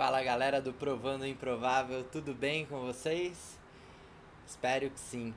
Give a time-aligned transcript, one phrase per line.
[0.00, 3.58] Fala galera do Provando o Improvável, tudo bem com vocês?
[4.46, 5.34] Espero que sim.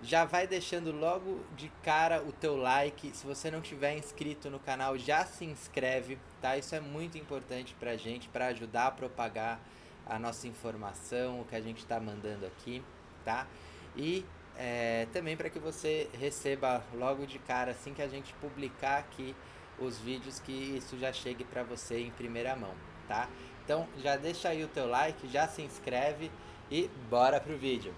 [0.00, 3.14] Já vai deixando logo de cara o teu like.
[3.14, 6.56] Se você não tiver inscrito no canal, já se inscreve, tá?
[6.56, 9.60] Isso é muito importante pra gente, para ajudar a propagar
[10.06, 12.82] a nossa informação, o que a gente está mandando aqui,
[13.22, 13.46] tá?
[13.94, 14.24] E
[14.56, 19.36] é, também para que você receba logo de cara, assim que a gente publicar aqui
[19.78, 22.74] os vídeos, que isso já chegue para você em primeira mão,
[23.06, 23.28] tá?
[23.64, 26.30] Então já deixa aí o teu like, já se inscreve
[26.70, 27.94] e bora pro vídeo.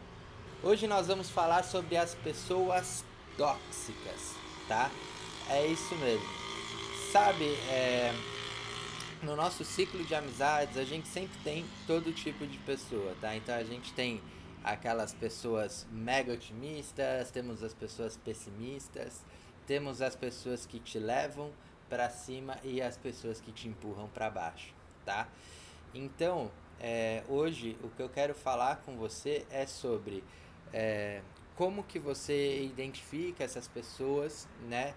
[0.62, 3.04] Hoje nós vamos falar sobre as pessoas
[3.36, 4.34] tóxicas,
[4.68, 4.90] tá?
[5.50, 6.26] É isso mesmo.
[7.12, 8.12] Sabe, é,
[9.22, 13.34] no nosso ciclo de amizades a gente sempre tem todo tipo de pessoa, tá?
[13.36, 14.20] Então a gente tem
[14.62, 19.24] aquelas pessoas mega otimistas, temos as pessoas pessimistas,
[19.66, 21.50] temos as pessoas que te levam
[21.88, 24.74] para cima e as pessoas que te empurram para baixo,
[25.06, 25.28] tá?
[25.94, 30.22] Então, é, hoje o que eu quero falar com você é sobre
[30.72, 31.22] é,
[31.54, 34.94] como que você identifica essas pessoas, né?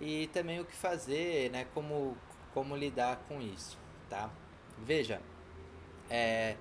[0.00, 1.66] E também o que fazer, né?
[1.72, 2.16] Como,
[2.52, 3.78] como lidar com isso,
[4.10, 4.30] tá?
[4.78, 5.22] Veja,
[6.10, 6.56] é,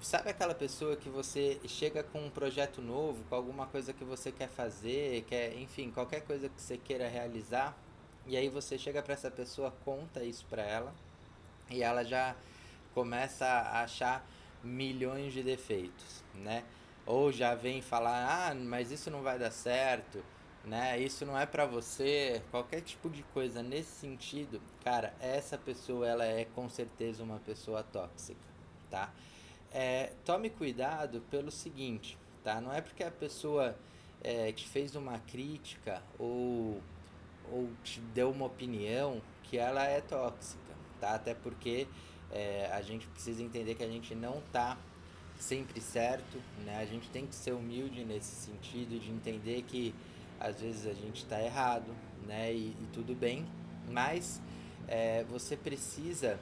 [0.00, 4.32] sabe aquela pessoa que você chega com um projeto novo, com alguma coisa que você
[4.32, 7.76] quer fazer, quer, enfim, qualquer coisa que você queira realizar,
[8.26, 10.92] e aí você chega para essa pessoa, conta isso para ela,
[11.72, 12.36] e ela já
[12.94, 14.26] começa a achar
[14.62, 16.64] milhões de defeitos, né?
[17.04, 20.22] Ou já vem falar, ah, mas isso não vai dar certo,
[20.64, 20.98] né?
[21.00, 26.24] Isso não é para você, qualquer tipo de coisa nesse sentido, cara, essa pessoa ela
[26.24, 28.40] é com certeza uma pessoa tóxica,
[28.90, 29.12] tá?
[29.72, 32.60] É, tome cuidado pelo seguinte, tá?
[32.60, 33.76] Não é porque a pessoa
[34.22, 36.80] é, te fez uma crítica ou
[37.50, 40.61] ou te deu uma opinião que ela é tóxica,
[41.02, 41.16] tá?
[41.16, 41.88] Até porque
[42.30, 44.78] é, a gente precisa entender que a gente não tá
[45.36, 46.78] sempre certo, né?
[46.80, 49.92] A gente tem que ser humilde nesse sentido de entender que
[50.38, 51.92] às vezes a gente está errado,
[52.24, 52.52] né?
[52.52, 53.44] E, e, tudo bem,
[53.90, 54.40] mas
[54.86, 56.38] é, você precisa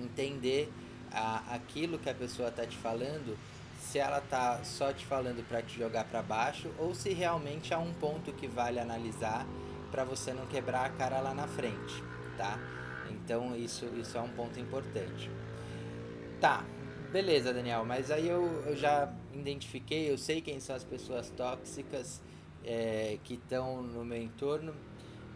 [0.00, 0.72] entender
[1.10, 3.36] a, aquilo que a pessoa está te falando,
[3.80, 7.78] se ela tá só te falando para te jogar para baixo ou se realmente há
[7.78, 9.44] um ponto que vale analisar
[9.90, 12.04] para você não quebrar a cara lá na frente,
[12.36, 12.56] tá?
[13.10, 15.30] Então isso, isso é um ponto importante.
[16.40, 16.64] Tá,
[17.12, 22.22] beleza, Daniel, mas aí eu, eu já identifiquei, eu sei quem são as pessoas tóxicas
[22.64, 24.74] é, que estão no meu entorno.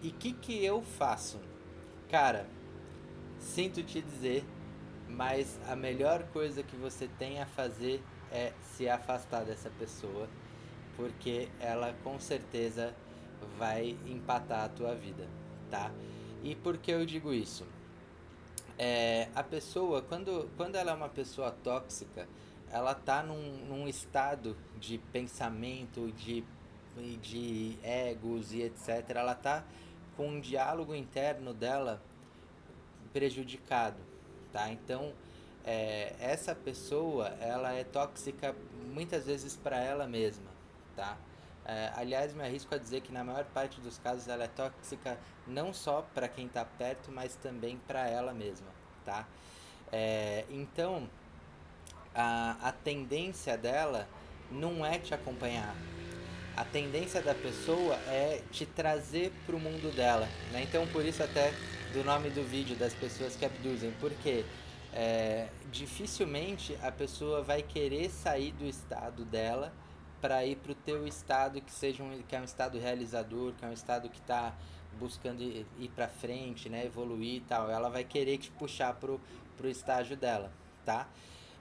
[0.02, 1.40] E o que, que eu faço?
[2.10, 2.46] Cara,
[3.38, 4.44] sinto te dizer,
[5.08, 10.28] mas a melhor coisa que você tem a fazer é se afastar dessa pessoa,
[10.96, 12.94] porque ela com certeza
[13.58, 15.28] vai empatar a tua vida,
[15.70, 15.90] tá?
[16.44, 17.66] E por que eu digo isso?
[18.78, 22.28] É, a pessoa, quando, quando ela é uma pessoa tóxica,
[22.70, 26.44] ela tá num, num estado de pensamento, de,
[27.22, 29.08] de egos e etc.
[29.08, 29.64] Ela tá
[30.18, 32.02] com um diálogo interno dela
[33.10, 33.96] prejudicado,
[34.52, 34.70] tá?
[34.70, 35.14] Então,
[35.64, 38.54] é, essa pessoa, ela é tóxica
[38.92, 40.50] muitas vezes para ela mesma,
[40.94, 41.16] tá?
[41.66, 45.18] É, aliás, me arrisco a dizer que na maior parte dos casos ela é tóxica
[45.46, 48.68] não só para quem está perto, mas também para ela mesma,
[49.04, 49.26] tá?
[49.90, 51.08] É, então,
[52.14, 54.06] a, a tendência dela
[54.50, 55.74] não é te acompanhar.
[56.56, 60.62] A tendência da pessoa é te trazer para o mundo dela, né?
[60.62, 61.52] Então, por isso até
[61.92, 64.44] do nome do vídeo das pessoas que abduzem, porque
[64.92, 69.72] é, dificilmente a pessoa vai querer sair do estado dela
[70.24, 73.62] para ir para o teu estado que seja um, que é um estado realizador, que
[73.62, 74.54] é um estado que está
[74.98, 77.70] buscando ir, ir para frente, né, evoluir e tal.
[77.70, 79.20] Ela vai querer te puxar pro
[79.54, 80.50] pro estágio dela,
[80.82, 81.06] tá?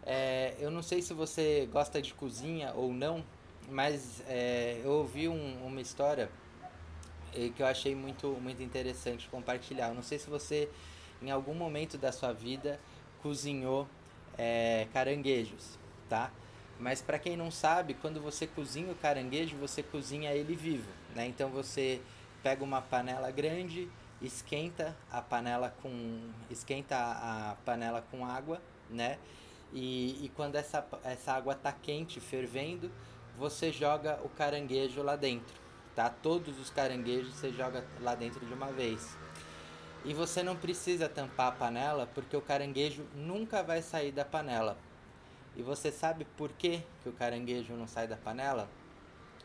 [0.06, 3.22] É, eu não sei se você gosta de cozinha ou não,
[3.70, 6.30] mas é, eu ouvi um, uma história
[7.36, 9.90] eh, que eu achei muito muito interessante compartilhar.
[9.90, 10.70] Eu não sei se você
[11.22, 12.80] em algum momento da sua vida
[13.22, 13.90] cozinhou
[14.38, 15.78] é, caranguejos,
[16.08, 16.32] tá?
[16.80, 21.28] Mas para quem não sabe, quando você cozinha o caranguejo, você cozinha ele vivo, né?
[21.28, 22.02] Então você
[22.42, 23.90] pega uma panela grande,
[24.22, 29.18] esquenta a panela com esquenta a panela com água, né?
[29.72, 32.92] E, e quando essa, essa água tá quente, fervendo,
[33.38, 35.56] você joga o caranguejo lá dentro,
[35.96, 36.10] tá?
[36.10, 39.18] Todos os caranguejos você joga lá dentro de uma vez.
[40.06, 44.78] E você não precisa tampar a panela porque o caranguejo nunca vai sair da panela.
[45.56, 48.70] E você sabe por que, que o caranguejo não sai da panela?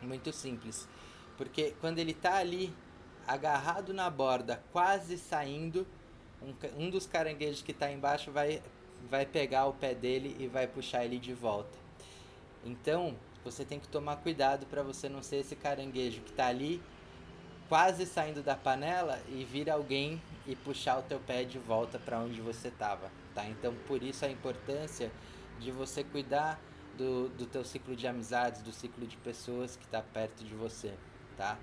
[0.01, 0.89] Muito simples.
[1.37, 2.75] Porque quando ele está ali,
[3.27, 5.87] agarrado na borda, quase saindo,
[6.43, 8.63] um, um dos caranguejos que está embaixo vai
[9.09, 11.77] vai pegar o pé dele e vai puxar ele de volta.
[12.65, 13.15] Então,
[13.45, 16.83] você tem que tomar cuidado para você não ser esse caranguejo que está ali
[17.69, 22.19] quase saindo da panela e vir alguém e puxar o teu pé de volta para
[22.19, 23.47] onde você estava, tá?
[23.47, 25.13] Então, por isso a importância
[25.59, 26.61] de você cuidar
[26.97, 30.93] do, do teu ciclo de amizades, do ciclo de pessoas que está perto de você,
[31.37, 31.59] tá?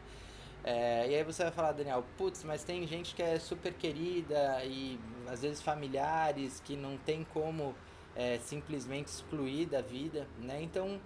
[0.63, 4.63] É, e aí você vai falar, Daniel, putz, mas tem gente que é super querida
[4.65, 7.75] e às vezes familiares que não tem como
[8.15, 10.59] é, simplesmente excluir da vida, né?
[10.63, 10.99] Então,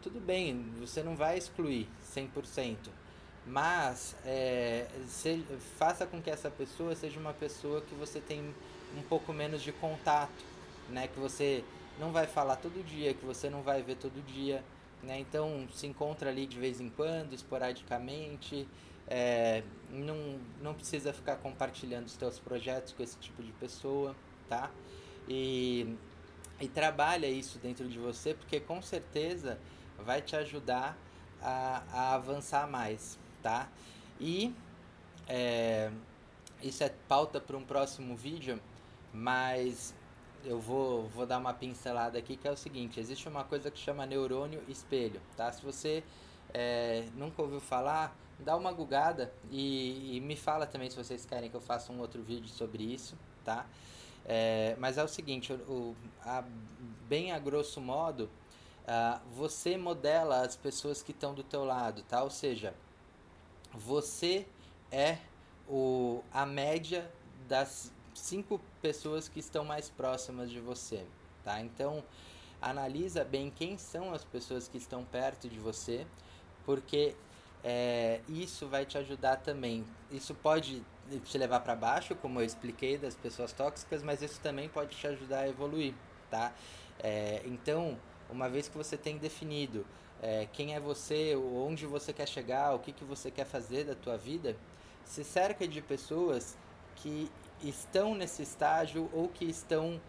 [0.00, 2.76] tudo bem, você não vai excluir 100%,
[3.46, 5.44] mas é, se,
[5.76, 8.54] faça com que essa pessoa seja uma pessoa que você tem
[8.96, 10.44] um pouco menos de contato,
[10.88, 11.06] né?
[11.08, 11.62] Que você
[12.02, 14.64] não vai falar todo dia, que você não vai ver todo dia,
[15.04, 15.20] né?
[15.20, 18.68] Então, se encontra ali de vez em quando, esporadicamente,
[19.06, 24.16] é, não, não precisa ficar compartilhando os teus projetos com esse tipo de pessoa,
[24.48, 24.68] tá?
[25.28, 25.96] E,
[26.60, 29.60] e trabalha isso dentro de você, porque com certeza
[29.96, 30.98] vai te ajudar
[31.40, 33.68] a, a avançar mais, tá?
[34.20, 34.52] E
[35.28, 35.92] é,
[36.60, 38.60] isso é pauta para um próximo vídeo,
[39.14, 39.94] mas
[40.44, 43.78] eu vou, vou dar uma pincelada aqui que é o seguinte, existe uma coisa que
[43.78, 45.50] chama neurônio espelho, tá?
[45.52, 46.02] Se você
[46.52, 51.48] é, nunca ouviu falar, dá uma gugada e, e, me fala também se vocês querem
[51.48, 53.66] que eu faça um outro vídeo sobre isso, tá?
[54.24, 55.94] É, mas é o seguinte, o,
[56.24, 56.44] a,
[57.08, 58.30] bem a grosso modo,
[59.32, 62.22] você modela as pessoas que estão do teu lado, tá?
[62.22, 62.74] Ou seja,
[63.72, 64.46] você
[64.90, 65.18] é
[65.68, 67.10] o, a média
[67.48, 71.04] das cinco pessoas que estão mais próximas de você,
[71.44, 71.60] tá?
[71.60, 72.02] Então,
[72.60, 76.06] analisa bem quem são as pessoas que estão perto de você,
[76.64, 77.14] porque
[77.64, 79.84] é, isso vai te ajudar também.
[80.10, 80.82] Isso pode
[81.24, 85.06] te levar para baixo, como eu expliquei, das pessoas tóxicas, mas isso também pode te
[85.06, 85.94] ajudar a evoluir,
[86.30, 86.52] tá?
[87.00, 87.98] É, então,
[88.30, 89.84] uma vez que você tem definido
[90.22, 93.94] é, quem é você, onde você quer chegar, o que, que você quer fazer da
[93.94, 94.56] tua vida,
[95.04, 96.56] se cerca de pessoas
[96.94, 97.28] que
[97.62, 100.00] estão nesse estágio ou que estão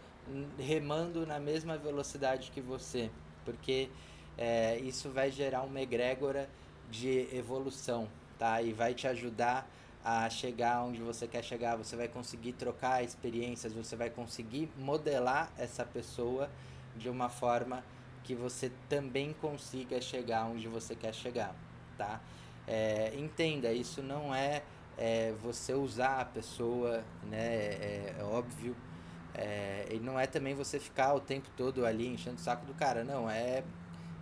[0.58, 3.10] remando na mesma velocidade que você,
[3.44, 3.90] porque
[4.38, 6.48] é, isso vai gerar uma egrégora
[6.90, 8.08] de evolução,
[8.38, 8.60] tá?
[8.62, 9.68] E vai te ajudar
[10.04, 15.50] a chegar onde você quer chegar, você vai conseguir trocar experiências, você vai conseguir modelar
[15.56, 16.50] essa pessoa
[16.96, 17.82] de uma forma
[18.22, 21.54] que você também consiga chegar onde você quer chegar,
[21.96, 22.20] tá?
[22.66, 24.62] É, entenda, isso não é,
[24.96, 27.38] é, você usar a pessoa, né?
[27.38, 28.76] É, é óbvio.
[29.34, 32.74] É, e não é também você ficar o tempo todo ali enchendo o saco do
[32.74, 33.28] cara, não.
[33.28, 33.64] É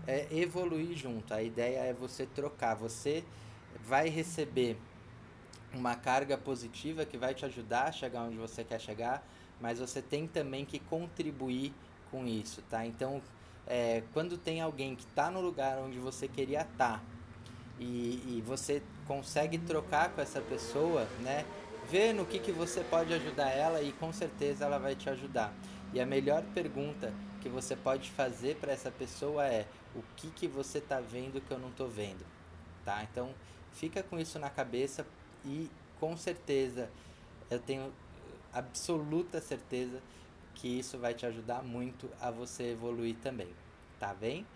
[0.06, 1.32] é evoluir junto.
[1.32, 2.74] A ideia é você trocar.
[2.74, 3.24] Você
[3.84, 4.76] vai receber
[5.72, 9.26] uma carga positiva que vai te ajudar a chegar onde você quer chegar,
[9.60, 11.72] mas você tem também que contribuir
[12.10, 12.84] com isso, tá?
[12.84, 13.22] Então,
[13.66, 17.02] é, quando tem alguém que está no lugar onde você queria estar tá,
[17.80, 21.44] e, e você consegue trocar com essa pessoa, né?
[21.90, 25.52] Vê no que, que você pode ajudar ela e com certeza ela vai te ajudar.
[25.92, 27.12] E a melhor pergunta
[27.42, 31.50] que você pode fazer para essa pessoa é: o que que você está vendo que
[31.50, 32.24] eu não estou vendo,
[32.86, 33.02] tá?
[33.02, 33.34] Então
[33.72, 35.06] fica com isso na cabeça
[35.44, 35.70] e
[36.00, 36.88] com certeza
[37.50, 37.92] eu tenho
[38.50, 40.00] absoluta certeza
[40.54, 43.48] que isso vai te ajudar muito a você evoluir também,
[44.00, 44.46] tá bem?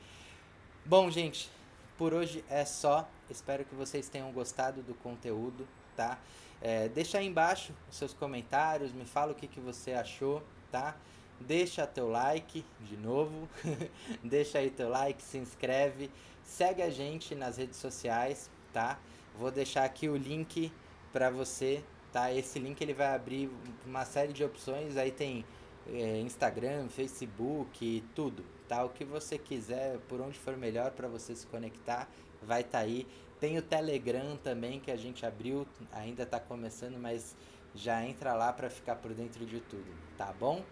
[0.82, 1.50] Bom, gente,
[1.98, 3.06] por hoje é só.
[3.30, 5.66] Espero que vocês tenham gostado do conteúdo,
[5.96, 6.18] tá?
[6.60, 10.96] É, deixa aí embaixo os seus comentários, me fala o que, que você achou, tá?
[11.40, 13.48] Deixa teu like de novo,
[14.24, 16.10] deixa aí teu like, se inscreve,
[16.42, 18.98] segue a gente nas redes sociais, tá?
[19.36, 20.72] Vou deixar aqui o link
[21.12, 22.32] para você, tá?
[22.32, 23.50] Esse link ele vai abrir
[23.84, 25.44] uma série de opções, aí tem
[25.92, 28.84] é, Instagram, Facebook, tudo, tá?
[28.84, 32.08] O que você quiser, por onde for melhor para você se conectar,
[32.42, 33.06] vai estar tá aí.
[33.40, 37.36] Tem o Telegram também que a gente abriu, ainda está começando, mas
[37.74, 40.64] já entra lá para ficar por dentro de tudo, tá bom?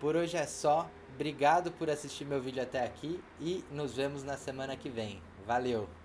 [0.00, 0.90] Por hoje é só.
[1.14, 5.22] Obrigado por assistir meu vídeo até aqui e nos vemos na semana que vem.
[5.46, 6.03] Valeu!